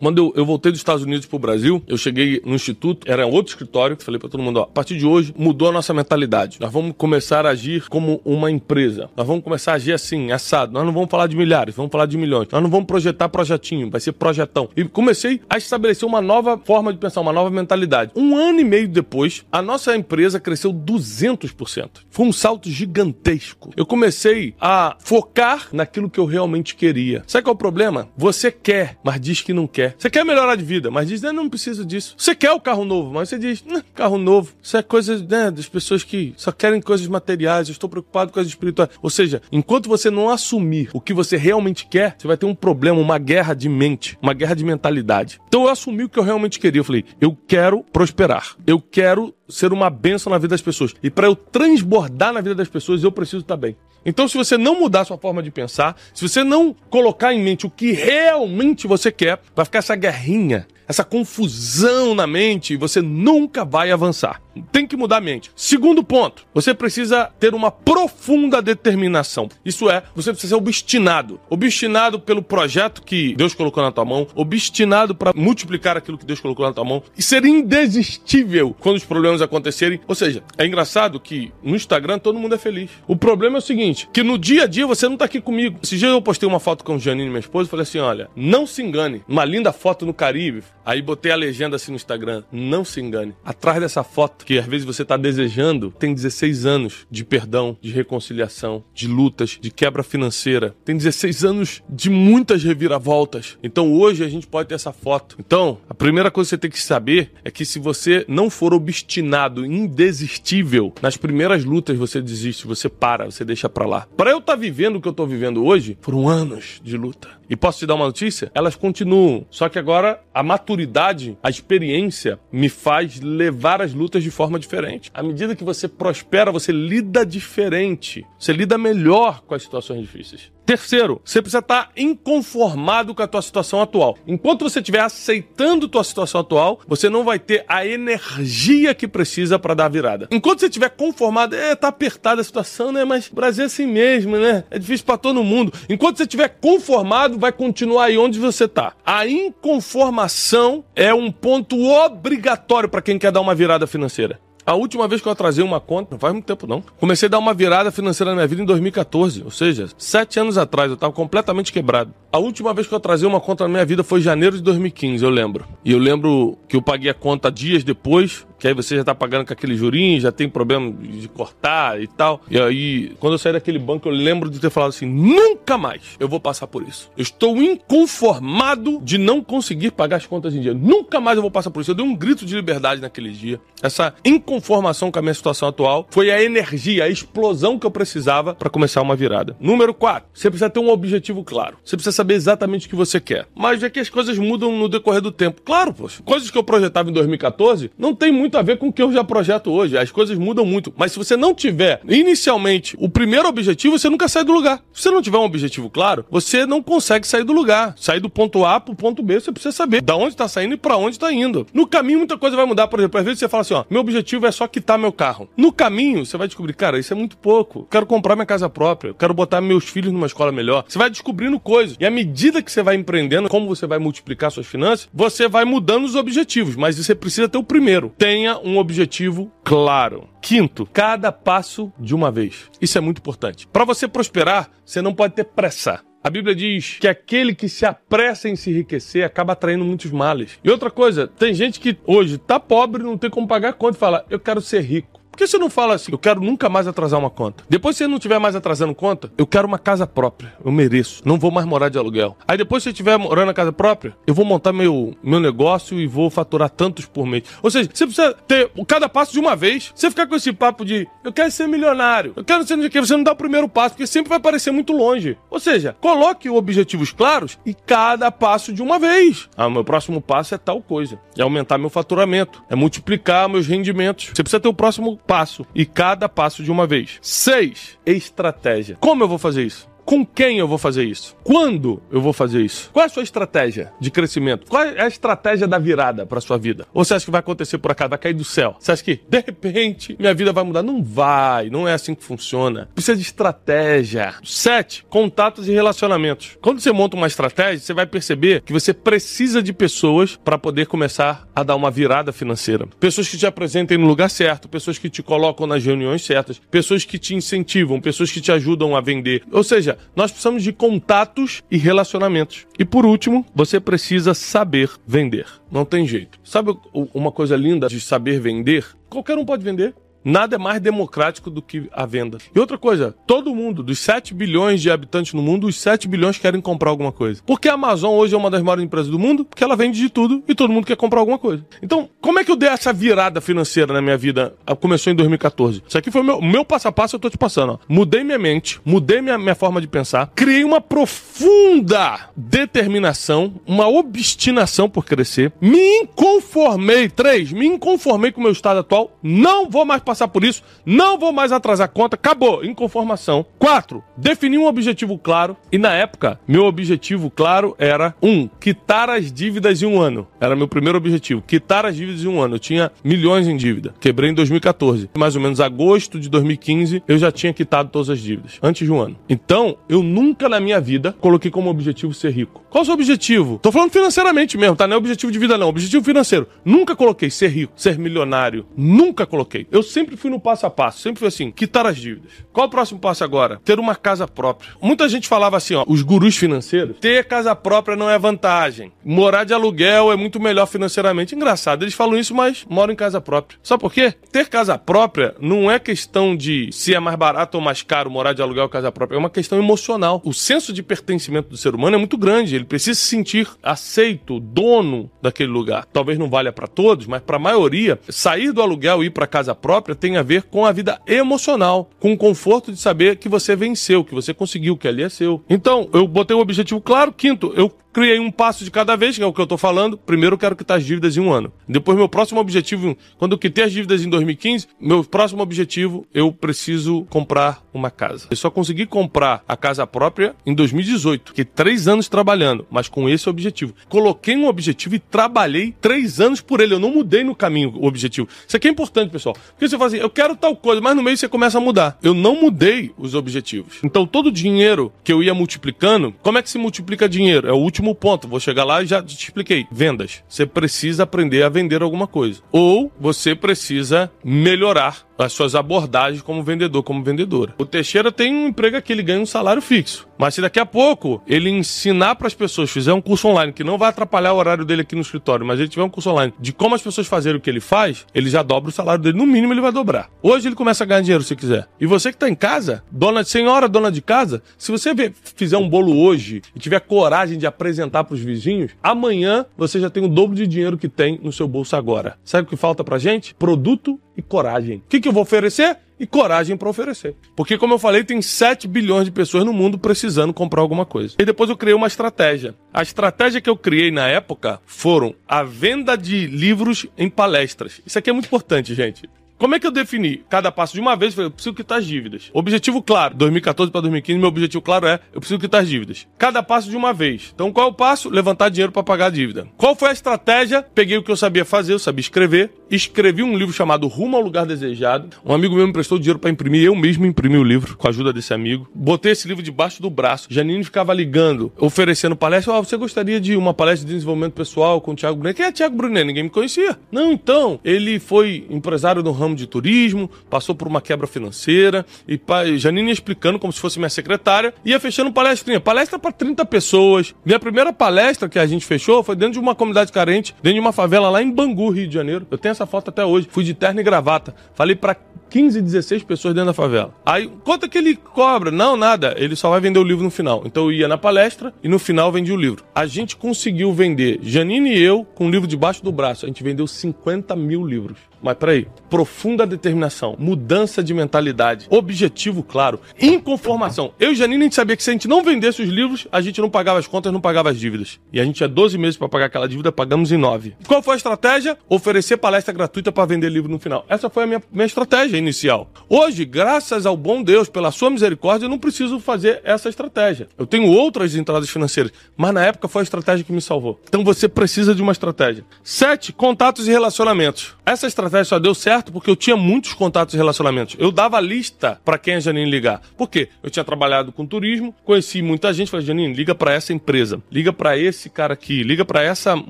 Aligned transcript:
Quando 0.00 0.32
eu, 0.34 0.46
voltei 0.46 0.72
dos 0.72 0.80
Estados 0.80 1.02
Unidos 1.02 1.26
pro 1.26 1.38
Brasil, 1.38 1.82
eu 1.86 1.98
cheguei 1.98 2.40
no 2.44 2.54
instituto, 2.54 3.06
era 3.10 3.26
outro 3.26 3.50
escritório, 3.52 3.98
falei 4.00 4.18
para 4.18 4.30
todo 4.30 4.42
mundo, 4.42 4.60
ó, 4.60 4.62
a 4.62 4.66
partir 4.66 4.96
de 4.96 5.04
hoje 5.04 5.34
mudou 5.36 5.68
a 5.68 5.72
nossa 5.72 5.92
mentalidade. 5.92 6.58
Nós 6.58 6.72
vamos 6.72 6.94
começar 6.96 7.44
a 7.44 7.50
agir 7.50 7.86
como 7.88 8.18
uma 8.24 8.50
empresa. 8.50 9.10
Nós 9.14 9.26
vamos 9.26 9.44
começar 9.44 9.72
a 9.72 9.74
agir 9.74 9.92
assim, 9.92 10.32
assado. 10.32 10.72
Nós 10.72 10.86
não 10.86 10.92
vamos 10.92 11.10
falar 11.10 11.26
de 11.26 11.36
milhares, 11.36 11.74
vamos 11.74 11.92
falar 11.92 12.06
de 12.06 12.16
milhões. 12.16 12.48
Nós 12.50 12.62
não 12.62 12.70
vamos 12.70 12.86
projetar 12.86 13.28
projetinho, 13.28 13.90
vai 13.90 14.00
ser 14.00 14.12
projetão. 14.12 14.70
E 14.74 14.84
comecei 14.84 15.42
a 15.50 15.58
estabelecer 15.58 16.08
uma 16.08 16.22
nova 16.22 16.56
forma 16.56 16.92
de 16.92 16.98
pensar, 16.98 17.20
uma 17.20 17.32
nova 17.32 17.50
mentalidade. 17.50 18.12
Um 18.16 18.34
ano 18.34 18.60
e 18.60 18.64
meio 18.64 18.88
depois, 18.88 19.44
a 19.52 19.60
nossa 19.60 19.94
empresa 19.94 20.40
cresceu 20.40 20.72
200%. 20.72 21.90
Foi 22.08 22.26
um 22.26 22.32
salto 22.32 22.70
gigantesco. 22.70 23.70
Eu 23.76 23.84
comecei 23.84 24.54
a 24.58 24.96
focar 25.00 25.68
naquilo 25.72 26.08
que 26.08 26.18
eu 26.18 26.24
realmente 26.24 26.74
queria. 26.74 27.22
Sabe 27.26 27.44
qual 27.44 27.52
é 27.52 27.54
o 27.54 27.58
problema? 27.58 28.08
Você 28.16 28.50
quer, 28.50 28.96
mas 29.04 29.20
diz 29.20 29.42
que 29.42 29.52
não 29.52 29.66
quer. 29.66 29.89
Você 29.98 30.10
quer 30.10 30.24
melhorar 30.24 30.56
de 30.56 30.64
vida, 30.64 30.90
mas 30.90 31.08
diz, 31.08 31.22
né, 31.22 31.32
não 31.32 31.48
preciso 31.48 31.84
disso. 31.84 32.14
Você 32.16 32.34
quer 32.34 32.52
o 32.52 32.60
carro 32.60 32.84
novo, 32.84 33.12
mas 33.12 33.28
você 33.28 33.38
diz, 33.38 33.64
carro 33.94 34.18
novo. 34.18 34.52
Isso 34.62 34.76
é 34.76 34.82
coisa 34.82 35.18
né, 35.18 35.50
das 35.50 35.68
pessoas 35.68 36.02
que 36.02 36.34
só 36.36 36.52
querem 36.52 36.80
coisas 36.80 37.06
materiais, 37.06 37.68
eu 37.68 37.72
estou 37.72 37.88
preocupado 37.88 38.30
com 38.30 38.34
coisas 38.34 38.52
espirituais. 38.52 38.90
Ou 39.02 39.10
seja, 39.10 39.42
enquanto 39.50 39.88
você 39.88 40.10
não 40.10 40.30
assumir 40.30 40.90
o 40.92 41.00
que 41.00 41.12
você 41.12 41.36
realmente 41.36 41.86
quer, 41.86 42.16
você 42.18 42.26
vai 42.26 42.36
ter 42.36 42.46
um 42.46 42.54
problema, 42.54 42.98
uma 42.98 43.18
guerra 43.18 43.54
de 43.54 43.68
mente, 43.68 44.18
uma 44.20 44.32
guerra 44.32 44.54
de 44.54 44.64
mentalidade. 44.64 45.40
Então 45.48 45.64
eu 45.64 45.68
assumi 45.68 46.04
o 46.04 46.08
que 46.08 46.18
eu 46.18 46.22
realmente 46.22 46.58
queria. 46.58 46.80
Eu 46.80 46.84
falei, 46.84 47.04
eu 47.20 47.36
quero 47.46 47.84
prosperar. 47.92 48.56
Eu 48.66 48.80
quero 48.80 49.34
ser 49.48 49.72
uma 49.72 49.90
benção 49.90 50.30
na 50.30 50.38
vida 50.38 50.50
das 50.50 50.62
pessoas. 50.62 50.94
E 51.02 51.10
para 51.10 51.26
eu 51.26 51.34
transbordar 51.34 52.32
na 52.32 52.40
vida 52.40 52.54
das 52.54 52.68
pessoas, 52.68 53.02
eu 53.02 53.12
preciso 53.12 53.42
estar 53.42 53.56
bem. 53.56 53.76
Então, 54.04 54.26
se 54.26 54.36
você 54.36 54.56
não 54.56 54.80
mudar 54.80 55.04
sua 55.04 55.18
forma 55.18 55.42
de 55.42 55.50
pensar, 55.50 55.96
se 56.14 56.26
você 56.26 56.42
não 56.42 56.74
colocar 56.88 57.34
em 57.34 57.40
mente 57.40 57.66
o 57.66 57.70
que 57.70 57.92
realmente 57.92 58.86
você 58.86 59.12
quer, 59.12 59.38
vai 59.54 59.64
ficar 59.64 59.80
essa 59.80 59.94
guerrinha, 59.94 60.66
essa 60.90 61.04
confusão 61.04 62.16
na 62.16 62.26
mente 62.26 62.76
você 62.76 63.00
nunca 63.00 63.64
vai 63.64 63.92
avançar. 63.92 64.42
Tem 64.72 64.84
que 64.84 64.96
mudar 64.96 65.18
a 65.18 65.20
mente. 65.20 65.52
Segundo 65.54 66.02
ponto, 66.02 66.44
você 66.52 66.74
precisa 66.74 67.30
ter 67.38 67.54
uma 67.54 67.70
profunda 67.70 68.60
determinação. 68.60 69.48
Isso 69.64 69.88
é, 69.88 70.02
você 70.16 70.32
precisa 70.32 70.56
ser 70.56 70.60
obstinado. 70.60 71.40
Obstinado 71.48 72.18
pelo 72.18 72.42
projeto 72.42 73.02
que 73.02 73.36
Deus 73.36 73.54
colocou 73.54 73.84
na 73.84 73.92
tua 73.92 74.04
mão, 74.04 74.26
obstinado 74.34 75.14
para 75.14 75.32
multiplicar 75.32 75.96
aquilo 75.96 76.18
que 76.18 76.26
Deus 76.26 76.40
colocou 76.40 76.66
na 76.66 76.72
tua 76.72 76.84
mão 76.84 77.04
e 77.16 77.22
ser 77.22 77.44
indesistível 77.44 78.74
quando 78.80 78.96
os 78.96 79.04
problemas 79.04 79.40
acontecerem. 79.40 80.00
Ou 80.08 80.14
seja, 80.16 80.42
é 80.58 80.66
engraçado 80.66 81.20
que 81.20 81.52
no 81.62 81.76
Instagram 81.76 82.18
todo 82.18 82.36
mundo 82.36 82.56
é 82.56 82.58
feliz. 82.58 82.90
O 83.06 83.14
problema 83.14 83.58
é 83.58 83.60
o 83.60 83.62
seguinte, 83.62 84.08
que 84.12 84.24
no 84.24 84.36
dia 84.36 84.64
a 84.64 84.66
dia 84.66 84.88
você 84.88 85.08
não 85.08 85.16
tá 85.16 85.26
aqui 85.26 85.40
comigo. 85.40 85.78
Esse 85.80 85.96
dia 85.96 86.08
eu 86.08 86.20
postei 86.20 86.48
uma 86.48 86.58
foto 86.58 86.82
com 86.82 86.98
Janine, 86.98 87.28
minha 87.28 87.38
esposa, 87.38 87.68
e 87.68 87.70
falei 87.70 87.84
assim, 87.84 88.00
olha, 88.00 88.28
não 88.34 88.66
se 88.66 88.82
engane. 88.82 89.22
Uma 89.28 89.44
linda 89.44 89.72
foto 89.72 90.04
no 90.04 90.12
Caribe. 90.12 90.64
Aí 90.84 91.02
botei 91.02 91.32
a 91.32 91.36
legenda 91.36 91.76
assim 91.76 91.90
no 91.92 91.96
Instagram, 91.96 92.42
não 92.50 92.84
se 92.84 93.00
engane. 93.00 93.34
Atrás 93.44 93.80
dessa 93.80 94.02
foto 94.02 94.44
que 94.44 94.58
às 94.58 94.66
vezes 94.66 94.86
você 94.86 95.02
está 95.02 95.16
desejando, 95.16 95.92
tem 95.98 96.14
16 96.14 96.66
anos 96.66 97.06
de 97.10 97.24
perdão, 97.24 97.76
de 97.80 97.90
reconciliação, 97.90 98.82
de 98.94 99.06
lutas, 99.06 99.58
de 99.60 99.70
quebra 99.70 100.02
financeira. 100.02 100.74
Tem 100.84 100.96
16 100.96 101.44
anos 101.44 101.82
de 101.88 102.10
muitas 102.10 102.62
reviravoltas. 102.62 103.58
Então 103.62 103.92
hoje 103.92 104.24
a 104.24 104.28
gente 104.28 104.46
pode 104.46 104.68
ter 104.68 104.74
essa 104.74 104.92
foto. 104.92 105.36
Então, 105.38 105.78
a 105.88 105.94
primeira 105.94 106.30
coisa 106.30 106.48
que 106.48 106.50
você 106.50 106.58
tem 106.58 106.70
que 106.70 106.80
saber 106.80 107.32
é 107.44 107.50
que 107.50 107.64
se 107.64 107.78
você 107.78 108.24
não 108.28 108.50
for 108.50 108.72
obstinado, 108.74 109.64
indesistível, 109.64 110.92
nas 111.02 111.16
primeiras 111.16 111.64
lutas 111.64 111.96
você 111.96 112.20
desiste, 112.20 112.66
você 112.66 112.88
para, 112.88 113.26
você 113.26 113.44
deixa 113.44 113.68
pra 113.68 113.86
lá. 113.86 114.06
Para 114.16 114.30
eu 114.30 114.38
estar 114.38 114.54
tá 114.54 114.58
vivendo 114.58 114.96
o 114.96 115.00
que 115.00 115.08
eu 115.08 115.12
tô 115.12 115.26
vivendo 115.26 115.64
hoje, 115.64 115.96
foram 116.00 116.28
anos 116.28 116.80
de 116.82 116.96
luta. 116.96 117.39
E 117.50 117.56
posso 117.56 117.80
te 117.80 117.86
dar 117.86 117.96
uma 117.96 118.06
notícia? 118.06 118.48
Elas 118.54 118.76
continuam. 118.76 119.44
Só 119.50 119.68
que 119.68 119.76
agora 119.76 120.22
a 120.32 120.40
maturidade, 120.40 121.36
a 121.42 121.50
experiência 121.50 122.38
me 122.52 122.68
faz 122.68 123.20
levar 123.20 123.82
as 123.82 123.92
lutas 123.92 124.22
de 124.22 124.30
forma 124.30 124.56
diferente. 124.56 125.10
À 125.12 125.20
medida 125.20 125.56
que 125.56 125.64
você 125.64 125.88
prospera, 125.88 126.52
você 126.52 126.70
lida 126.70 127.26
diferente. 127.26 128.24
Você 128.38 128.52
lida 128.52 128.78
melhor 128.78 129.42
com 129.42 129.56
as 129.56 129.62
situações 129.62 130.00
difíceis. 130.00 130.52
Terceiro, 130.70 131.20
você 131.24 131.42
precisa 131.42 131.58
estar 131.58 131.90
inconformado 131.96 133.12
com 133.12 133.20
a 133.20 133.26
tua 133.26 133.42
situação 133.42 133.82
atual. 133.82 134.16
Enquanto 134.24 134.62
você 134.62 134.78
estiver 134.78 135.00
aceitando 135.00 135.88
tua 135.88 136.04
situação 136.04 136.42
atual, 136.42 136.78
você 136.86 137.10
não 137.10 137.24
vai 137.24 137.40
ter 137.40 137.64
a 137.66 137.84
energia 137.84 138.94
que 138.94 139.08
precisa 139.08 139.58
para 139.58 139.74
dar 139.74 139.86
a 139.86 139.88
virada. 139.88 140.28
Enquanto 140.30 140.60
você 140.60 140.66
estiver 140.66 140.90
conformado, 140.90 141.56
é, 141.56 141.74
tá 141.74 141.88
apertada 141.88 142.40
a 142.40 142.44
situação, 142.44 142.92
né? 142.92 143.04
Mas 143.04 143.26
o 143.26 143.34
Brasil 143.34 143.64
é 143.64 143.66
assim 143.66 143.84
mesmo, 143.84 144.36
né? 144.36 144.62
É 144.70 144.78
difícil 144.78 145.04
para 145.04 145.18
todo 145.18 145.42
mundo. 145.42 145.72
Enquanto 145.88 146.18
você 146.18 146.22
estiver 146.22 146.48
conformado, 146.60 147.36
vai 147.36 147.50
continuar 147.50 148.04
aí 148.04 148.16
onde 148.16 148.38
você 148.38 148.68
tá. 148.68 148.92
A 149.04 149.26
inconformação 149.26 150.84
é 150.94 151.12
um 151.12 151.32
ponto 151.32 151.82
obrigatório 151.84 152.88
para 152.88 153.02
quem 153.02 153.18
quer 153.18 153.32
dar 153.32 153.40
uma 153.40 153.56
virada 153.56 153.88
financeira. 153.88 154.38
A 154.64 154.74
última 154.74 155.08
vez 155.08 155.20
que 155.20 155.28
eu 155.28 155.32
atrasei 155.32 155.64
uma 155.64 155.80
conta, 155.80 156.08
não 156.12 156.18
faz 156.18 156.32
muito 156.32 156.44
tempo 156.44 156.66
não. 156.66 156.82
Comecei 156.98 157.26
a 157.26 157.30
dar 157.30 157.38
uma 157.38 157.54
virada 157.54 157.90
financeira 157.90 158.30
na 158.30 158.36
minha 158.36 158.46
vida 158.46 158.62
em 158.62 158.66
2014, 158.66 159.42
ou 159.42 159.50
seja, 159.50 159.88
sete 159.96 160.38
anos 160.38 160.58
atrás, 160.58 160.90
eu 160.90 160.94
estava 160.94 161.12
completamente 161.12 161.72
quebrado. 161.72 162.12
A 162.32 162.38
última 162.38 162.72
vez 162.74 162.86
que 162.86 162.94
eu 162.94 162.98
atrasei 162.98 163.26
uma 163.26 163.40
conta 163.40 163.64
na 163.64 163.70
minha 163.70 163.84
vida 163.84 164.04
foi 164.04 164.20
janeiro 164.20 164.56
de 164.56 164.62
2015, 164.62 165.24
eu 165.24 165.30
lembro. 165.30 165.66
E 165.84 165.92
eu 165.92 165.98
lembro 165.98 166.58
que 166.68 166.76
eu 166.76 166.82
paguei 166.82 167.10
a 167.10 167.14
conta 167.14 167.50
dias 167.50 167.82
depois, 167.82 168.46
que 168.60 168.68
aí 168.68 168.74
você 168.74 168.96
já 168.96 169.02
tá 169.02 169.14
pagando 169.14 169.46
com 169.46 169.52
aquele 169.52 169.74
jurinho, 169.74 170.20
já 170.20 170.30
tem 170.30 170.48
problema 170.48 170.92
de 170.92 171.26
cortar 171.28 172.00
e 172.00 172.06
tal. 172.06 172.42
E 172.50 172.60
aí, 172.60 173.16
quando 173.18 173.32
eu 173.32 173.38
saí 173.38 173.54
daquele 173.54 173.78
banco, 173.78 174.08
eu 174.08 174.12
lembro 174.12 174.50
de 174.50 174.60
ter 174.60 174.70
falado 174.70 174.90
assim: 174.90 175.06
nunca 175.06 175.78
mais 175.78 176.02
eu 176.20 176.28
vou 176.28 176.38
passar 176.38 176.66
por 176.66 176.86
isso. 176.86 177.10
Eu 177.16 177.22
estou 177.22 177.56
inconformado 177.56 179.00
de 179.02 179.16
não 179.16 179.42
conseguir 179.42 179.90
pagar 179.92 180.16
as 180.16 180.26
contas 180.26 180.54
em 180.54 180.60
dia. 180.60 180.74
Nunca 180.74 181.18
mais 181.20 181.36
eu 181.36 181.42
vou 181.42 181.50
passar 181.50 181.70
por 181.70 181.80
isso. 181.80 181.90
Eu 181.90 181.94
dei 181.94 182.04
um 182.04 182.14
grito 182.14 182.44
de 182.44 182.54
liberdade 182.54 183.00
naquele 183.00 183.30
dia. 183.30 183.58
Essa 183.82 184.14
inconformação 184.24 185.10
com 185.10 185.18
a 185.18 185.22
minha 185.22 185.34
situação 185.34 185.68
atual 185.68 186.06
foi 186.10 186.30
a 186.30 186.42
energia, 186.42 187.04
a 187.04 187.08
explosão 187.08 187.78
que 187.78 187.86
eu 187.86 187.90
precisava 187.90 188.54
para 188.54 188.68
começar 188.68 189.00
uma 189.00 189.16
virada. 189.16 189.56
Número 189.58 189.94
4, 189.94 190.28
você 190.34 190.50
precisa 190.50 190.68
ter 190.68 190.80
um 190.80 190.90
objetivo 190.90 191.42
claro. 191.42 191.78
Você 191.82 191.96
precisa 191.96 192.14
saber 192.14 192.34
exatamente 192.34 192.86
o 192.86 192.90
que 192.90 192.96
você 192.96 193.18
quer. 193.18 193.46
Mas 193.54 193.82
é 193.82 193.88
que 193.88 194.00
as 194.00 194.10
coisas 194.10 194.36
mudam 194.38 194.76
no 194.76 194.88
decorrer 194.88 195.22
do 195.22 195.32
tempo. 195.32 195.62
Claro, 195.62 195.94
poxa, 195.94 196.22
coisas 196.22 196.50
que 196.50 196.58
eu 196.58 196.62
projetava 196.62 197.08
em 197.08 197.12
2014 197.12 197.90
não 197.96 198.14
tem 198.14 198.30
muito 198.30 198.49
muito 198.50 198.58
a 198.58 198.62
ver 198.62 198.78
com 198.78 198.88
o 198.88 198.92
que 198.92 199.00
eu 199.00 199.12
já 199.12 199.22
projeto 199.22 199.70
hoje. 199.70 199.96
As 199.96 200.10
coisas 200.10 200.36
mudam 200.36 200.66
muito. 200.66 200.92
Mas 200.96 201.12
se 201.12 201.18
você 201.18 201.36
não 201.36 201.54
tiver 201.54 202.00
inicialmente 202.08 202.96
o 202.98 203.08
primeiro 203.08 203.48
objetivo, 203.48 203.96
você 203.96 204.10
nunca 204.10 204.26
sai 204.26 204.42
do 204.42 204.52
lugar. 204.52 204.82
Se 204.92 205.02
você 205.02 205.10
não 205.12 205.22
tiver 205.22 205.38
um 205.38 205.44
objetivo 205.44 205.88
claro, 205.88 206.26
você 206.28 206.66
não 206.66 206.82
consegue 206.82 207.28
sair 207.28 207.44
do 207.44 207.52
lugar. 207.52 207.94
Sair 207.96 208.18
do 208.18 208.28
ponto 208.28 208.64
A 208.64 208.80
pro 208.80 208.94
ponto 208.96 209.22
B, 209.22 209.38
você 209.38 209.52
precisa 209.52 209.70
saber 209.70 210.02
da 210.02 210.16
onde 210.16 210.30
está 210.30 210.48
saindo 210.48 210.74
e 210.74 210.76
para 210.76 210.96
onde 210.96 211.14
está 211.14 211.32
indo. 211.32 211.64
No 211.72 211.86
caminho, 211.86 212.18
muita 212.18 212.36
coisa 212.36 212.56
vai 212.56 212.66
mudar. 212.66 212.88
Por 212.88 212.98
exemplo, 212.98 213.20
às 213.20 213.24
vezes 213.24 213.38
você 213.38 213.48
fala 213.48 213.60
assim: 213.60 213.74
ó, 213.74 213.84
meu 213.88 214.00
objetivo 214.00 214.46
é 214.46 214.50
só 214.50 214.66
quitar 214.66 214.98
meu 214.98 215.12
carro. 215.12 215.48
No 215.56 215.72
caminho, 215.72 216.26
você 216.26 216.36
vai 216.36 216.48
descobrir, 216.48 216.72
cara, 216.72 216.98
isso 216.98 217.12
é 217.12 217.16
muito 217.16 217.36
pouco. 217.36 217.86
quero 217.88 218.04
comprar 218.04 218.34
minha 218.34 218.46
casa 218.46 218.68
própria. 218.68 219.14
quero 219.14 219.32
botar 219.32 219.60
meus 219.60 219.84
filhos 219.84 220.12
numa 220.12 220.26
escola 220.26 220.50
melhor. 220.50 220.84
Você 220.88 220.98
vai 220.98 221.08
descobrindo 221.08 221.60
coisas. 221.60 221.96
E 222.00 222.04
à 222.04 222.10
medida 222.10 222.60
que 222.60 222.72
você 222.72 222.82
vai 222.82 222.96
empreendendo, 222.96 223.48
como 223.48 223.68
você 223.68 223.86
vai 223.86 224.00
multiplicar 224.00 224.50
suas 224.50 224.66
finanças, 224.66 225.08
você 225.14 225.46
vai 225.46 225.64
mudando 225.64 226.04
os 226.04 226.16
objetivos. 226.16 226.74
Mas 226.74 226.96
você 226.96 227.14
precisa 227.14 227.48
ter 227.48 227.58
o 227.58 227.62
primeiro. 227.62 228.12
Tenha 228.18 228.39
tenha 228.40 228.58
um 228.58 228.78
objetivo 228.78 229.52
claro. 229.62 230.26
Quinto, 230.40 230.86
cada 230.86 231.30
passo 231.30 231.92
de 231.98 232.14
uma 232.14 232.30
vez. 232.30 232.70
Isso 232.80 232.96
é 232.96 233.00
muito 233.00 233.18
importante. 233.18 233.66
Para 233.66 233.84
você 233.84 234.08
prosperar, 234.08 234.70
você 234.82 235.02
não 235.02 235.14
pode 235.14 235.34
ter 235.34 235.44
pressa. 235.44 236.00
A 236.24 236.30
Bíblia 236.30 236.54
diz 236.54 236.96
que 236.98 237.06
aquele 237.06 237.54
que 237.54 237.68
se 237.68 237.84
apressa 237.84 238.48
em 238.48 238.56
se 238.56 238.70
enriquecer 238.70 239.24
acaba 239.24 239.52
atraindo 239.52 239.84
muitos 239.84 240.10
males. 240.10 240.58
E 240.64 240.70
outra 240.70 240.90
coisa, 240.90 241.28
tem 241.28 241.52
gente 241.52 241.78
que 241.78 241.98
hoje 242.06 242.38
tá 242.38 242.58
pobre, 242.58 243.02
não 243.02 243.18
tem 243.18 243.28
como 243.28 243.46
pagar 243.46 243.74
conta 243.74 243.96
e 243.96 244.00
fala: 244.00 244.24
"Eu 244.30 244.40
quero 244.40 244.62
ser 244.62 244.80
rico" 244.80 245.19
que 245.46 245.50
você 245.50 245.58
não 245.58 245.70
fala 245.70 245.94
assim, 245.94 246.12
eu 246.12 246.18
quero 246.18 246.40
nunca 246.40 246.68
mais 246.68 246.86
atrasar 246.86 247.18
uma 247.18 247.30
conta? 247.30 247.64
Depois, 247.68 247.96
se 247.96 248.04
você 248.04 248.08
não 248.08 248.18
tiver 248.18 248.38
mais 248.38 248.54
atrasando 248.54 248.94
conta, 248.94 249.30
eu 249.36 249.46
quero 249.46 249.66
uma 249.66 249.78
casa 249.78 250.06
própria. 250.06 250.52
Eu 250.64 250.70
mereço. 250.70 251.22
Não 251.24 251.38
vou 251.38 251.50
mais 251.50 251.66
morar 251.66 251.88
de 251.88 251.98
aluguel. 251.98 252.36
Aí 252.46 252.56
depois, 252.56 252.82
se 252.82 252.84
você 252.84 252.90
estiver 252.90 253.16
morando 253.16 253.46
na 253.46 253.54
casa 253.54 253.72
própria, 253.72 254.16
eu 254.26 254.34
vou 254.34 254.44
montar 254.44 254.72
meu, 254.72 255.16
meu 255.22 255.40
negócio 255.40 255.98
e 255.98 256.06
vou 256.06 256.30
faturar 256.30 256.70
tantos 256.70 257.06
por 257.06 257.26
mês. 257.26 257.44
Ou 257.62 257.70
seja, 257.70 257.88
você 257.92 258.06
precisa 258.06 258.34
ter 258.46 258.70
cada 258.86 259.08
passo 259.08 259.32
de 259.32 259.38
uma 259.38 259.56
vez. 259.56 259.92
Você 259.94 260.10
ficar 260.10 260.26
com 260.26 260.34
esse 260.34 260.52
papo 260.52 260.84
de 260.84 261.06
eu 261.24 261.32
quero 261.32 261.50
ser 261.50 261.66
milionário, 261.66 262.32
eu 262.36 262.44
quero 262.44 262.66
ser 262.66 262.78
o 262.78 262.90
que, 262.90 263.00
você 263.00 263.16
não 263.16 263.22
dá 263.22 263.32
o 263.32 263.36
primeiro 263.36 263.68
passo, 263.68 263.90
porque 263.90 264.06
sempre 264.06 264.30
vai 264.30 264.40
parecer 264.40 264.70
muito 264.70 264.92
longe. 264.92 265.36
Ou 265.50 265.60
seja, 265.60 265.96
coloque 266.00 266.48
objetivos 266.48 267.12
claros 267.12 267.58
e 267.64 267.74
cada 267.74 268.30
passo 268.30 268.72
de 268.72 268.82
uma 268.82 268.98
vez. 268.98 269.48
Ah, 269.56 269.68
meu 269.68 269.84
próximo 269.84 270.20
passo 270.20 270.54
é 270.54 270.58
tal 270.58 270.82
coisa. 270.82 271.18
É 271.36 271.42
aumentar 271.42 271.78
meu 271.78 271.90
faturamento, 271.90 272.62
é 272.68 272.74
multiplicar 272.74 273.48
meus 273.48 273.66
rendimentos. 273.66 274.30
Você 274.34 274.42
precisa 274.42 274.60
ter 274.60 274.68
o 274.68 274.74
próximo 274.74 275.18
passo 275.30 275.64
e 275.72 275.86
cada 275.86 276.28
passo 276.28 276.60
de 276.60 276.72
uma 276.72 276.88
vez. 276.88 277.20
Seis, 277.22 277.96
estratégia. 278.04 278.96
Como 278.98 279.22
eu 279.22 279.28
vou 279.28 279.38
fazer 279.38 279.62
isso? 279.62 279.88
Com 280.04 280.24
quem 280.24 280.58
eu 280.58 280.66
vou 280.66 280.78
fazer 280.78 281.04
isso? 281.04 281.36
Quando 281.44 282.02
eu 282.10 282.20
vou 282.20 282.32
fazer 282.32 282.62
isso? 282.62 282.90
Qual 282.92 283.02
é 283.02 283.06
a 283.06 283.08
sua 283.08 283.22
estratégia 283.22 283.92
de 284.00 284.10
crescimento? 284.10 284.66
Qual 284.68 284.82
é 284.82 285.02
a 285.02 285.06
estratégia 285.08 285.66
da 285.66 285.78
virada 285.78 286.26
para 286.26 286.40
sua 286.40 286.58
vida? 286.58 286.86
Ou 286.92 287.04
você 287.04 287.14
acha 287.14 287.24
que 287.24 287.30
vai 287.30 287.40
acontecer 287.40 287.78
por 287.78 287.90
acaso, 287.90 288.10
vai 288.10 288.18
cair 288.18 288.34
do 288.34 288.44
céu? 288.44 288.76
Você 288.78 288.92
acha 288.92 289.04
que, 289.04 289.20
de 289.28 289.40
repente, 289.40 290.16
minha 290.18 290.34
vida 290.34 290.52
vai 290.52 290.64
mudar? 290.64 290.82
Não 290.82 291.02
vai, 291.02 291.70
não 291.70 291.86
é 291.86 291.92
assim 291.92 292.14
que 292.14 292.24
funciona. 292.24 292.88
Precisa 292.94 293.16
de 293.16 293.22
estratégia. 293.22 294.34
Sete, 294.44 295.04
contatos 295.08 295.68
e 295.68 295.72
relacionamentos. 295.72 296.56
Quando 296.60 296.80
você 296.80 296.92
monta 296.92 297.16
uma 297.16 297.26
estratégia, 297.26 297.78
você 297.78 297.94
vai 297.94 298.06
perceber 298.06 298.62
que 298.62 298.72
você 298.72 298.92
precisa 298.92 299.62
de 299.62 299.72
pessoas 299.72 300.36
para 300.36 300.58
poder 300.58 300.86
começar 300.86 301.48
a 301.54 301.62
dar 301.62 301.76
uma 301.76 301.90
virada 301.90 302.32
financeira. 302.32 302.86
Pessoas 302.98 303.28
que 303.28 303.38
te 303.38 303.46
apresentem 303.46 303.98
no 303.98 304.06
lugar 304.06 304.30
certo, 304.30 304.68
pessoas 304.68 304.98
que 304.98 305.08
te 305.08 305.22
colocam 305.22 305.66
nas 305.66 305.84
reuniões 305.84 306.24
certas, 306.24 306.60
pessoas 306.70 307.04
que 307.04 307.18
te 307.18 307.34
incentivam, 307.34 308.00
pessoas 308.00 308.30
que 308.30 308.40
te 308.40 308.52
ajudam 308.52 308.96
a 308.96 309.00
vender. 309.00 309.42
Ou 309.52 309.62
seja, 309.90 309.98
nós 310.14 310.30
precisamos 310.30 310.62
de 310.62 310.72
contatos 310.72 311.62
e 311.70 311.76
relacionamentos. 311.76 312.66
E 312.78 312.84
por 312.84 313.04
último, 313.04 313.44
você 313.54 313.80
precisa 313.80 314.34
saber 314.34 314.90
vender. 315.06 315.46
Não 315.70 315.84
tem 315.84 316.06
jeito. 316.06 316.38
Sabe 316.44 316.76
uma 316.92 317.32
coisa 317.32 317.56
linda 317.56 317.88
de 317.88 318.00
saber 318.00 318.40
vender? 318.40 318.86
Qualquer 319.08 319.38
um 319.38 319.44
pode 319.44 319.64
vender. 319.64 319.94
Nada 320.24 320.56
é 320.56 320.58
mais 320.58 320.80
democrático 320.80 321.50
do 321.50 321.62
que 321.62 321.88
a 321.92 322.04
venda. 322.06 322.38
E 322.54 322.58
outra 322.58 322.76
coisa, 322.76 323.14
todo 323.26 323.54
mundo, 323.54 323.82
dos 323.82 323.98
7 323.98 324.34
bilhões 324.34 324.82
de 324.82 324.90
habitantes 324.90 325.32
no 325.32 325.42
mundo, 325.42 325.66
os 325.66 325.76
7 325.76 326.08
bilhões 326.08 326.38
querem 326.38 326.60
comprar 326.60 326.90
alguma 326.90 327.12
coisa. 327.12 327.42
Por 327.44 327.60
que 327.60 327.68
a 327.68 327.74
Amazon 327.74 328.14
hoje 328.14 328.34
é 328.34 328.38
uma 328.38 328.50
das 328.50 328.62
maiores 328.62 328.84
empresas 328.84 329.10
do 329.10 329.18
mundo? 329.18 329.44
Porque 329.44 329.64
ela 329.64 329.76
vende 329.76 329.98
de 329.98 330.08
tudo 330.10 330.42
e 330.46 330.54
todo 330.54 330.72
mundo 330.72 330.86
quer 330.86 330.96
comprar 330.96 331.20
alguma 331.20 331.38
coisa. 331.38 331.64
Então, 331.82 332.08
como 332.20 332.38
é 332.38 332.44
que 332.44 332.50
eu 332.50 332.56
dei 332.56 332.68
essa 332.68 332.92
virada 332.92 333.40
financeira 333.40 333.92
na 333.92 334.02
minha 334.02 334.16
vida? 334.16 334.54
Começou 334.80 335.12
em 335.12 335.16
2014. 335.16 335.82
Isso 335.86 335.98
aqui 335.98 336.10
foi 336.10 336.20
o 336.20 336.24
meu, 336.24 336.40
meu 336.40 336.64
passo 336.64 336.88
a 336.88 336.92
passo, 336.92 337.16
eu 337.16 337.20
tô 337.20 337.30
te 337.30 337.38
passando. 337.38 337.72
Ó. 337.72 337.78
Mudei 337.88 338.22
minha 338.22 338.38
mente, 338.38 338.80
mudei 338.84 339.20
minha, 339.20 339.38
minha 339.38 339.54
forma 339.54 339.80
de 339.80 339.86
pensar, 339.86 340.30
criei 340.34 340.64
uma 340.64 340.80
profunda 340.80 342.30
determinação, 342.36 343.54
uma 343.66 343.88
obstinação 343.88 344.88
por 344.88 345.04
crescer, 345.04 345.52
me 345.60 345.78
inconformei, 346.02 347.08
três, 347.08 347.52
me 347.52 347.66
inconformei 347.66 348.32
com 348.32 348.40
o 348.40 348.42
meu 348.42 348.52
estado 348.52 348.80
atual, 348.80 349.16
não 349.22 349.68
vou 349.68 349.84
mais 349.84 350.02
passar 350.10 350.26
por 350.26 350.42
isso, 350.42 350.64
não 350.84 351.16
vou 351.16 351.32
mais 351.32 351.52
atrasar 351.52 351.88
conta, 351.88 352.16
acabou, 352.16 352.64
inconformação. 352.64 353.46
Quatro, 353.60 354.02
definir 354.16 354.58
um 354.58 354.66
objetivo 354.66 355.16
claro 355.16 355.56
e 355.70 355.78
na 355.78 355.94
época, 355.94 356.40
meu 356.48 356.64
objetivo 356.64 357.30
claro 357.30 357.76
era 357.78 358.12
um, 358.20 358.48
quitar 358.48 359.08
as 359.08 359.32
dívidas 359.32 359.80
em 359.82 359.86
um 359.86 360.00
ano. 360.00 360.26
Era 360.40 360.56
meu 360.56 360.66
primeiro 360.66 360.98
objetivo, 360.98 361.42
quitar 361.42 361.86
as 361.86 361.94
dívidas 361.94 362.24
em 362.24 362.26
um 362.26 362.40
ano. 362.40 362.56
Eu 362.56 362.58
tinha 362.58 362.90
milhões 363.04 363.46
em 363.46 363.56
dívida, 363.56 363.94
quebrei 364.00 364.30
em 364.30 364.34
2014. 364.34 365.08
Mais 365.16 365.36
ou 365.36 365.42
menos 365.42 365.60
agosto 365.60 366.18
de 366.18 366.28
2015, 366.28 367.04
eu 367.06 367.16
já 367.16 367.30
tinha 367.30 367.52
quitado 367.52 367.90
todas 367.90 368.10
as 368.10 368.18
dívidas, 368.18 368.58
antes 368.60 368.84
de 368.84 368.92
um 368.92 369.00
ano. 369.00 369.16
Então, 369.28 369.76
eu 369.88 370.02
nunca 370.02 370.48
na 370.48 370.58
minha 370.58 370.80
vida 370.80 371.14
coloquei 371.20 371.52
como 371.52 371.70
objetivo 371.70 372.12
ser 372.12 372.32
rico. 372.32 372.64
Qual 372.68 372.82
o 372.82 372.84
seu 372.84 372.94
objetivo? 372.94 373.60
Tô 373.62 373.70
falando 373.70 373.92
financeiramente 373.92 374.58
mesmo, 374.58 374.74
tá? 374.74 374.88
Não 374.88 374.94
é 374.94 374.98
objetivo 374.98 375.30
de 375.30 375.38
vida 375.38 375.56
não, 375.56 375.68
objetivo 375.68 376.04
financeiro. 376.04 376.48
Nunca 376.64 376.96
coloquei 376.96 377.30
ser 377.30 377.48
rico, 377.48 377.72
ser 377.76 377.96
milionário. 377.96 378.66
Nunca 378.76 379.26
coloquei. 379.26 379.66
Eu 379.70 379.82
sempre 379.82 379.99
sempre 380.00 380.16
fui 380.16 380.30
no 380.30 380.40
passo 380.40 380.64
a 380.64 380.70
passo, 380.70 381.00
sempre 381.00 381.18
fui 381.18 381.28
assim, 381.28 381.50
quitar 381.50 381.86
as 381.86 381.96
dívidas. 381.96 382.32
Qual 382.52 382.66
o 382.66 382.70
próximo 382.70 382.98
passo 382.98 383.22
agora? 383.22 383.60
Ter 383.62 383.78
uma 383.78 383.94
casa 383.94 384.26
própria. 384.26 384.70
Muita 384.80 385.08
gente 385.08 385.28
falava 385.28 385.58
assim, 385.58 385.74
ó, 385.74 385.84
os 385.86 386.02
gurus 386.02 386.36
financeiros, 386.36 386.96
ter 386.98 387.24
casa 387.26 387.54
própria 387.54 387.96
não 387.96 388.08
é 388.08 388.18
vantagem. 388.18 388.92
Morar 389.04 389.44
de 389.44 389.52
aluguel 389.52 390.10
é 390.10 390.16
muito 390.16 390.40
melhor 390.40 390.66
financeiramente. 390.66 391.34
Engraçado, 391.34 391.84
eles 391.84 391.94
falam 391.94 392.18
isso, 392.18 392.34
mas 392.34 392.64
moram 392.68 392.92
em 392.92 392.96
casa 392.96 393.20
própria. 393.20 393.58
Sabe 393.62 393.80
por 393.80 393.92
quê? 393.92 394.14
Ter 394.32 394.48
casa 394.48 394.78
própria 394.78 395.34
não 395.38 395.70
é 395.70 395.78
questão 395.78 396.34
de 396.34 396.70
se 396.72 396.94
é 396.94 397.00
mais 397.00 397.16
barato 397.16 397.58
ou 397.58 397.62
mais 397.62 397.82
caro 397.82 398.10
morar 398.10 398.32
de 398.32 398.40
aluguel 398.40 398.64
ou 398.64 398.70
casa 398.70 398.90
própria, 398.90 399.16
é 399.16 399.18
uma 399.18 399.30
questão 399.30 399.58
emocional. 399.58 400.22
O 400.24 400.32
senso 400.32 400.72
de 400.72 400.82
pertencimento 400.82 401.50
do 401.50 401.56
ser 401.58 401.74
humano 401.74 401.96
é 401.96 401.98
muito 401.98 402.16
grande, 402.16 402.54
ele 402.54 402.64
precisa 402.64 402.98
se 402.98 403.06
sentir 403.06 403.46
aceito, 403.62 404.40
dono 404.40 405.10
daquele 405.20 405.50
lugar. 405.50 405.84
Talvez 405.92 406.18
não 406.18 406.30
valha 406.30 406.52
para 406.52 406.66
todos, 406.66 407.06
mas 407.06 407.20
para 407.20 407.36
a 407.36 407.40
maioria, 407.40 408.00
sair 408.08 408.50
do 408.50 408.62
aluguel 408.62 409.02
e 409.02 409.06
ir 409.06 409.10
para 409.10 409.26
casa 409.26 409.54
própria 409.54 409.89
própria 409.90 409.94
tem 409.94 410.16
a 410.16 410.22
ver 410.22 410.44
com 410.44 410.64
a 410.64 410.72
vida 410.72 411.00
emocional, 411.06 411.90
com 411.98 412.12
o 412.12 412.16
conforto 412.16 412.72
de 412.72 412.78
saber 412.78 413.16
que 413.16 413.28
você 413.28 413.56
venceu, 413.56 414.04
que 414.04 414.14
você 414.14 414.32
conseguiu, 414.32 414.76
que 414.76 414.88
ali 414.88 415.02
é 415.02 415.08
seu. 415.08 415.42
Então, 415.48 415.88
eu 415.92 416.06
botei 416.06 416.36
um 416.36 416.40
objetivo 416.40 416.80
claro. 416.80 417.12
Quinto, 417.12 417.52
eu 417.56 417.72
Criei 417.92 418.20
um 418.20 418.30
passo 418.30 418.62
de 418.62 418.70
cada 418.70 418.94
vez, 418.94 419.16
que 419.16 419.22
é 419.22 419.26
o 419.26 419.32
que 419.32 419.40
eu 419.40 419.44
estou 419.44 419.58
falando. 419.58 419.98
Primeiro 419.98 420.34
eu 420.34 420.38
quero 420.38 420.54
quitar 420.54 420.78
as 420.78 420.84
dívidas 420.84 421.16
em 421.16 421.20
um 421.20 421.32
ano. 421.32 421.52
Depois, 421.68 421.98
meu 421.98 422.08
próximo 422.08 422.40
objetivo, 422.40 422.96
quando 423.18 423.32
eu 423.32 423.38
quitei 423.38 423.64
as 423.64 423.72
dívidas 423.72 424.04
em 424.04 424.08
2015, 424.08 424.68
meu 424.80 425.02
próximo 425.02 425.42
objetivo, 425.42 426.06
eu 426.14 426.30
preciso 426.32 427.04
comprar 427.10 427.64
uma 427.74 427.90
casa. 427.90 428.28
Eu 428.30 428.36
só 428.36 428.48
consegui 428.48 428.86
comprar 428.86 429.42
a 429.48 429.56
casa 429.56 429.84
própria 429.86 430.36
em 430.46 430.54
2018. 430.54 431.30
Fiquei 431.30 431.44
três 431.44 431.88
anos 431.88 432.08
trabalhando, 432.08 432.64
mas 432.70 432.88
com 432.88 433.08
esse 433.08 433.28
objetivo. 433.28 433.74
Coloquei 433.88 434.36
um 434.36 434.46
objetivo 434.46 434.94
e 434.94 434.98
trabalhei 435.00 435.74
três 435.80 436.20
anos 436.20 436.40
por 436.40 436.60
ele. 436.60 436.74
Eu 436.74 436.78
não 436.78 436.92
mudei 436.92 437.24
no 437.24 437.34
caminho 437.34 437.74
o 437.76 437.86
objetivo. 437.86 438.28
Isso 438.46 438.56
aqui 438.56 438.68
é 438.68 438.70
importante, 438.70 439.10
pessoal. 439.10 439.34
Porque 439.34 439.68
você 439.68 439.76
fala 439.76 439.88
assim, 439.88 439.98
eu 439.98 440.10
quero 440.10 440.36
tal 440.36 440.54
coisa, 440.54 440.80
mas 440.80 440.94
no 440.94 441.02
meio 441.02 441.16
você 441.16 441.28
começa 441.28 441.58
a 441.58 441.60
mudar. 441.60 441.98
Eu 442.02 442.14
não 442.14 442.40
mudei 442.40 442.92
os 442.96 443.16
objetivos. 443.16 443.78
Então, 443.82 444.06
todo 444.06 444.26
o 444.26 444.32
dinheiro 444.32 444.92
que 445.02 445.12
eu 445.12 445.22
ia 445.22 445.34
multiplicando, 445.34 446.14
como 446.22 446.38
é 446.38 446.42
que 446.42 446.50
se 446.50 446.58
multiplica 446.58 447.08
dinheiro? 447.08 447.48
É 447.48 447.52
o 447.52 447.56
último 447.56 447.79
último 447.80 447.94
ponto. 447.94 448.28
Vou 448.28 448.38
chegar 448.38 448.64
lá 448.64 448.82
e 448.82 448.86
já 448.86 449.02
te 449.02 449.16
expliquei. 449.16 449.66
Vendas. 449.70 450.22
Você 450.28 450.46
precisa 450.46 451.02
aprender 451.04 451.42
a 451.42 451.48
vender 451.48 451.82
alguma 451.82 452.06
coisa. 452.06 452.42
Ou 452.52 452.92
você 453.00 453.34
precisa 453.34 454.10
melhorar 454.22 455.06
as 455.22 455.32
suas 455.32 455.54
abordagens 455.54 456.22
como 456.22 456.42
vendedor, 456.42 456.82
como 456.82 457.02
vendedora. 457.02 457.54
O 457.58 457.66
Teixeira 457.66 458.10
tem 458.10 458.34
um 458.34 458.48
emprego 458.48 458.76
aqui, 458.76 458.92
ele 458.92 459.02
ganha 459.02 459.20
um 459.20 459.26
salário 459.26 459.62
fixo. 459.62 460.08
Mas 460.18 460.34
se 460.34 460.40
daqui 460.40 460.60
a 460.60 460.66
pouco 460.66 461.22
ele 461.26 461.48
ensinar 461.48 462.14
para 462.14 462.26
as 462.26 462.34
pessoas, 462.34 462.70
fizer 462.70 462.92
um 462.92 463.00
curso 463.00 463.26
online 463.28 463.52
que 463.52 463.64
não 463.64 463.78
vai 463.78 463.88
atrapalhar 463.88 464.34
o 464.34 464.36
horário 464.36 464.64
dele 464.64 464.82
aqui 464.82 464.94
no 464.94 465.00
escritório, 465.00 465.46
mas 465.46 465.58
ele 465.58 465.68
tiver 465.68 465.82
um 465.82 465.88
curso 465.88 466.10
online 466.10 466.34
de 466.38 466.52
como 466.52 466.74
as 466.74 466.82
pessoas 466.82 467.06
fazerem 467.06 467.38
o 467.38 467.40
que 467.40 467.48
ele 467.48 467.60
faz, 467.60 468.06
ele 468.14 468.28
já 468.28 468.42
dobra 468.42 468.68
o 468.68 468.72
salário 468.72 469.02
dele. 469.02 469.16
No 469.16 469.26
mínimo 469.26 469.52
ele 469.52 469.60
vai 469.60 469.72
dobrar. 469.72 470.10
Hoje 470.22 470.48
ele 470.48 470.54
começa 470.54 470.84
a 470.84 470.86
ganhar 470.86 471.00
dinheiro 471.00 471.24
se 471.24 471.34
quiser. 471.34 471.66
E 471.80 471.86
você 471.86 472.10
que 472.10 472.16
está 472.16 472.28
em 472.28 472.34
casa, 472.34 472.84
dona, 472.90 473.24
senhora 473.24 473.66
dona 473.68 473.90
de 473.90 474.02
casa, 474.02 474.42
se 474.58 474.70
você 474.70 474.94
fizer 475.14 475.56
um 475.56 475.68
bolo 475.68 475.98
hoje 475.98 476.42
e 476.54 476.58
tiver 476.58 476.80
coragem 476.80 477.38
de 477.38 477.46
apresentar 477.46 478.04
para 478.04 478.14
os 478.14 478.20
vizinhos, 478.20 478.72
amanhã 478.82 479.46
você 479.56 479.80
já 479.80 479.88
tem 479.88 480.04
o 480.04 480.08
dobro 480.08 480.36
de 480.36 480.46
dinheiro 480.46 480.76
que 480.76 480.88
tem 480.88 481.18
no 481.22 481.32
seu 481.32 481.48
bolso 481.48 481.76
agora. 481.76 482.18
Sabe 482.24 482.46
o 482.46 482.50
que 482.50 482.56
falta 482.56 482.84
pra 482.84 482.98
gente? 482.98 483.34
Produto 483.34 483.98
e 484.16 484.22
coragem. 484.22 484.78
O 484.78 484.82
que, 484.88 485.00
que 485.00 485.09
eu 485.10 485.14
vou 485.14 485.22
oferecer? 485.22 485.76
E 485.98 486.06
coragem 486.06 486.56
para 486.56 486.68
oferecer. 486.68 487.14
Porque, 487.36 487.58
como 487.58 487.74
eu 487.74 487.78
falei, 487.78 488.02
tem 488.02 488.22
7 488.22 488.66
bilhões 488.66 489.04
de 489.04 489.10
pessoas 489.10 489.44
no 489.44 489.52
mundo 489.52 489.78
precisando 489.78 490.32
comprar 490.32 490.62
alguma 490.62 490.86
coisa. 490.86 491.14
E 491.18 491.24
depois 491.26 491.50
eu 491.50 491.56
criei 491.56 491.74
uma 491.74 491.86
estratégia. 491.86 492.54
A 492.72 492.80
estratégia 492.80 493.40
que 493.40 493.50
eu 493.50 493.56
criei 493.56 493.90
na 493.90 494.08
época 494.08 494.60
foram 494.64 495.14
a 495.28 495.42
venda 495.42 495.96
de 495.96 496.26
livros 496.26 496.86
em 496.96 497.10
palestras. 497.10 497.82
Isso 497.84 497.98
aqui 497.98 498.08
é 498.08 498.12
muito 498.14 498.26
importante, 498.26 498.74
gente. 498.74 499.10
Como 499.40 499.54
é 499.54 499.58
que 499.58 499.66
eu 499.66 499.70
defini 499.70 500.22
cada 500.28 500.52
passo 500.52 500.74
de 500.74 500.80
uma 500.80 500.94
vez? 500.94 501.16
Eu 501.16 501.30
preciso 501.30 501.54
quitar 501.54 501.78
as 501.78 501.86
dívidas. 501.86 502.30
Objetivo 502.34 502.82
claro, 502.82 503.14
2014 503.14 503.72
para 503.72 503.80
2015, 503.80 504.18
meu 504.18 504.28
objetivo 504.28 504.60
claro 504.60 504.86
é 504.86 505.00
eu 505.14 505.18
preciso 505.18 505.40
quitar 505.40 505.62
as 505.62 505.68
dívidas. 505.68 506.06
Cada 506.18 506.42
passo 506.42 506.68
de 506.68 506.76
uma 506.76 506.92
vez. 506.92 507.32
Então 507.34 507.50
qual 507.50 507.68
é 507.68 507.70
o 507.70 507.72
passo? 507.72 508.10
Levantar 508.10 508.50
dinheiro 508.50 508.70
para 508.70 508.82
pagar 508.82 509.06
a 509.06 509.10
dívida. 509.10 509.48
Qual 509.56 509.74
foi 509.74 509.88
a 509.88 509.92
estratégia? 509.92 510.62
Peguei 510.74 510.98
o 510.98 511.02
que 511.02 511.10
eu 511.10 511.16
sabia 511.16 511.46
fazer, 511.46 511.72
eu 511.72 511.78
sabia 511.78 512.02
escrever, 512.02 512.50
escrevi 512.70 513.22
um 513.22 513.34
livro 513.34 513.54
chamado 513.54 513.88
Rumo 513.88 514.14
ao 514.14 514.22
Lugar 514.22 514.44
Desejado. 514.44 515.16
Um 515.24 515.32
amigo 515.32 515.56
meu 515.56 515.66
me 515.66 515.72
prestou 515.72 515.98
dinheiro 515.98 516.18
para 516.18 516.28
imprimir, 516.28 516.62
eu 516.62 516.76
mesmo 516.76 517.06
imprimi 517.06 517.38
o 517.38 517.42
livro 517.42 517.78
com 517.78 517.86
a 517.86 517.90
ajuda 517.90 518.12
desse 518.12 518.34
amigo. 518.34 518.68
Botei 518.74 519.12
esse 519.12 519.26
livro 519.26 519.42
debaixo 519.42 519.80
do 519.80 519.88
braço. 519.88 520.28
Janine 520.28 520.62
ficava 520.62 520.92
ligando, 520.92 521.50
oferecendo 521.58 522.14
palestra. 522.14 522.52
Oh, 522.52 522.62
você 522.62 522.76
gostaria 522.76 523.18
de 523.18 523.34
uma 523.36 523.54
palestra 523.54 523.88
de 523.88 523.94
desenvolvimento 523.94 524.34
pessoal 524.34 524.82
com 524.82 524.92
o 524.92 524.94
Thiago 524.94 525.16
Brunet? 525.16 525.34
Quem 525.34 525.46
é 525.46 525.52
Thiago 525.52 525.76
Brunet? 525.78 526.04
Ninguém 526.04 526.24
me 526.24 526.30
conhecia. 526.30 526.78
Não, 526.92 527.10
então, 527.10 527.58
ele 527.64 527.98
foi 527.98 528.46
empresário 528.50 529.02
no 529.02 529.12
ramo 529.12 529.29
ramo 529.30 529.36
de 529.36 529.46
turismo, 529.46 530.10
passou 530.28 530.54
por 530.54 530.66
uma 530.68 530.80
quebra 530.80 531.06
financeira, 531.06 531.86
e 532.06 532.20
Janine 532.58 532.90
explicando 532.90 533.38
como 533.38 533.52
se 533.52 533.60
fosse 533.60 533.78
minha 533.78 533.88
secretária, 533.88 534.52
ia 534.64 534.78
fechando 534.78 535.12
palestrinha. 535.12 535.60
Palestra 535.60 535.98
para 535.98 536.12
30 536.12 536.44
pessoas. 536.44 537.14
Minha 537.24 537.38
primeira 537.38 537.72
palestra 537.72 538.28
que 538.28 538.38
a 538.38 538.46
gente 538.46 538.64
fechou 538.64 539.02
foi 539.02 539.16
dentro 539.16 539.34
de 539.34 539.38
uma 539.38 539.54
comunidade 539.54 539.92
carente, 539.92 540.34
dentro 540.42 540.54
de 540.54 540.60
uma 540.60 540.72
favela 540.72 541.08
lá 541.08 541.22
em 541.22 541.30
Bangu, 541.30 541.70
Rio 541.70 541.86
de 541.86 541.94
Janeiro. 541.94 542.26
Eu 542.30 542.38
tenho 542.38 542.50
essa 542.52 542.66
foto 542.66 542.88
até 542.88 543.04
hoje. 543.04 543.28
Fui 543.30 543.44
de 543.44 543.54
terno 543.54 543.80
e 543.80 543.82
gravata. 543.82 544.34
Falei 544.54 544.74
para 544.74 544.96
15, 545.30 545.62
16 545.62 546.02
pessoas 546.02 546.34
dentro 546.34 546.48
da 546.48 546.52
favela. 546.52 546.92
Aí, 547.06 547.30
quanto 547.44 547.66
é 547.66 547.68
que 547.68 547.78
ele 547.78 547.94
cobra? 547.94 548.50
Não, 548.50 548.76
nada. 548.76 549.14
Ele 549.16 549.36
só 549.36 549.48
vai 549.48 549.60
vender 549.60 549.78
o 549.78 549.84
livro 549.84 550.02
no 550.02 550.10
final. 550.10 550.42
Então 550.44 550.64
eu 550.64 550.72
ia 550.72 550.88
na 550.88 550.98
palestra 550.98 551.54
e 551.62 551.68
no 551.68 551.78
final 551.78 552.10
vendi 552.10 552.32
o 552.32 552.36
livro. 552.36 552.64
A 552.74 552.86
gente 552.86 553.16
conseguiu 553.16 553.72
vender, 553.72 554.18
Janine 554.22 554.74
e 554.74 554.82
eu, 554.82 555.04
com 555.14 555.26
o 555.26 555.30
livro 555.30 555.46
debaixo 555.46 555.82
do 555.84 555.92
braço. 555.92 556.26
A 556.26 556.28
gente 556.28 556.42
vendeu 556.42 556.66
50 556.66 557.36
mil 557.36 557.64
livros. 557.64 558.10
Mas 558.22 558.36
peraí, 558.36 558.66
profunda 558.90 559.46
determinação, 559.46 560.14
mudança 560.18 560.82
de 560.82 560.92
mentalidade, 560.92 561.66
objetivo 561.70 562.42
claro, 562.42 562.78
inconformação. 563.00 563.94
Eu 563.98 564.12
e 564.12 564.14
Janine, 564.14 564.42
a 564.42 564.44
gente 564.44 564.54
sabia 564.54 564.76
que 564.76 564.82
se 564.82 564.90
a 564.90 564.92
gente 564.92 565.08
não 565.08 565.22
vendesse 565.22 565.62
os 565.62 565.68
livros, 565.68 566.06
a 566.12 566.20
gente 566.20 566.40
não 566.40 566.50
pagava 566.50 566.78
as 566.78 566.86
contas, 566.86 567.12
não 567.12 567.20
pagava 567.20 567.50
as 567.50 567.58
dívidas. 567.58 567.98
E 568.12 568.20
a 568.20 568.24
gente 568.24 568.36
tinha 568.36 568.48
12 568.48 568.76
meses 568.76 568.96
para 568.98 569.08
pagar 569.08 569.26
aquela 569.26 569.48
dívida, 569.48 569.72
pagamos 569.72 570.12
em 570.12 570.18
9. 570.18 570.54
Qual 570.66 570.82
foi 570.82 570.94
a 570.94 570.96
estratégia? 570.96 571.56
Oferecer 571.68 572.18
palestra 572.18 572.52
gratuita 572.52 572.92
para 572.92 573.06
vender 573.06 573.30
livro 573.30 573.50
no 573.50 573.58
final. 573.58 573.86
Essa 573.88 574.10
foi 574.10 574.24
a 574.24 574.26
minha, 574.26 574.42
minha 574.52 574.66
estratégia 574.66 575.16
inicial. 575.20 575.70
Hoje, 575.88 576.24
graças 576.24 576.86
ao 576.86 576.96
bom 576.96 577.22
Deus, 577.22 577.48
pela 577.48 577.70
sua 577.70 577.90
misericórdia, 577.90 578.46
eu 578.46 578.50
não 578.50 578.58
preciso 578.58 578.98
fazer 578.98 579.40
essa 579.44 579.68
estratégia. 579.68 580.28
Eu 580.36 580.46
tenho 580.46 580.66
outras 580.66 581.14
entradas 581.14 581.48
financeiras, 581.48 581.92
mas 582.16 582.34
na 582.34 582.44
época 582.44 582.66
foi 582.68 582.80
a 582.80 582.84
estratégia 582.84 583.24
que 583.24 583.32
me 583.32 583.40
salvou. 583.40 583.80
Então 583.88 584.02
você 584.02 584.28
precisa 584.28 584.74
de 584.74 584.82
uma 584.82 584.92
estratégia. 584.92 585.44
Sete, 585.62 586.12
contatos 586.12 586.66
e 586.66 586.70
relacionamentos. 586.70 587.54
Essa 587.70 587.86
estratégia 587.86 588.24
só 588.24 588.38
deu 588.40 588.52
certo 588.52 588.90
porque 588.90 589.08
eu 589.08 589.14
tinha 589.14 589.36
muitos 589.36 589.74
contatos 589.74 590.12
e 590.12 590.16
relacionamentos. 590.16 590.74
Eu 590.76 590.90
dava 590.90 591.20
lista 591.20 591.80
para 591.84 591.98
quem 591.98 592.14
a 592.14 592.20
Janine 592.20 592.50
ligar. 592.50 592.82
Por 592.98 593.08
quê? 593.08 593.28
Eu 593.44 593.48
tinha 593.48 593.62
trabalhado 593.62 594.10
com 594.10 594.26
turismo, 594.26 594.74
conheci 594.84 595.22
muita 595.22 595.52
gente, 595.52 595.70
falei, 595.70 595.86
Janine, 595.86 596.12
liga 596.12 596.34
para 596.34 596.52
essa 596.52 596.72
empresa, 596.72 597.22
liga 597.30 597.52
para 597.52 597.78
esse 597.78 598.10
cara 598.10 598.34
aqui, 598.34 598.64
liga 598.64 598.84
para 598.84 599.04
essa 599.04 599.40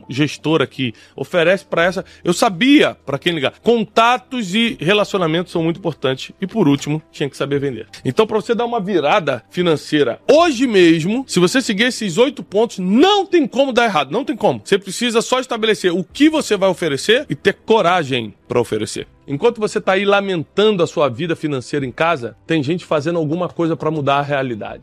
gestora 0.07 0.65
aqui, 0.65 0.93
oferece 1.17 1.65
para 1.65 1.83
essa. 1.83 2.05
Eu 2.23 2.35
sabia 2.35 2.95
para 3.07 3.19
quem 3.19 3.33
ligar. 3.33 3.55
Contatos 3.63 4.55
e 4.55 4.77
relacionamentos 4.79 5.51
são 5.51 5.63
muito 5.63 5.79
importantes. 5.79 6.33
E 6.39 6.47
por 6.47 6.69
último, 6.69 7.01
tinha 7.11 7.31
que 7.31 7.39
saber 7.39 7.59
vender. 7.59 7.89
Então, 8.05 8.27
para 8.27 8.37
você 8.37 8.55
dar 8.55 8.67
uma 8.67 8.83
virada 8.83 9.43
financeira 9.49 10.21
hoje 10.31 10.67
mesmo, 10.67 11.25
se 11.27 11.41
você 11.41 11.63
seguir 11.63 11.85
esses 11.85 12.19
oito 12.19 12.43
pontos, 12.43 12.81
não 12.81 13.25
tem 13.25 13.47
como 13.47 13.73
dar 13.73 13.87
errado. 13.87 14.13
Não 14.13 14.27
tem 14.27 14.37
como. 14.37 14.61
Você 14.63 14.79
precisa 14.79 15.23
só 15.23 15.41
estabelecer 15.41 15.91
o 15.91 16.05
que 16.05 16.29
você 16.29 16.55
vai 16.55 16.69
oferecer 16.69 17.25
e 17.27 17.35
ter 17.35 17.55
coragem 17.55 18.10
para 18.49 18.61
oferecer. 18.61 19.07
Enquanto 19.27 19.61
você 19.61 19.79
está 19.79 19.93
aí 19.93 20.05
lamentando 20.05 20.83
a 20.83 20.87
sua 20.87 21.09
vida 21.09 21.37
financeira 21.37 21.87
em 21.87 21.93
casa, 21.93 22.37
tem 22.47 22.63
gente 22.63 22.85
fazendo 22.85 23.19
alguma 23.19 23.49
coisa 23.49 23.77
para 23.77 23.91
mudar 23.91 24.19
a 24.19 24.23
realidade. 24.23 24.83